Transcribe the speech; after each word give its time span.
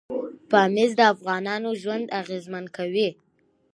پامیر 0.49 0.89
د 0.99 1.01
افغانانو 1.13 1.69
ژوند 1.81 2.05
اغېزمن 2.21 2.65
کوي. 2.75 3.09